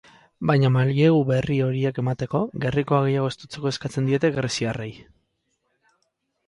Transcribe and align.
Baina 0.51 0.69
mailegu 0.75 1.19
berri 1.27 1.57
horiek 1.65 1.99
emateko, 2.05 2.41
gerrikoa 2.65 3.03
gehiago 3.09 3.31
estutzeko 3.35 3.73
eskatzen 3.75 4.09
diete 4.13 4.35
greziarrei. 4.39 4.93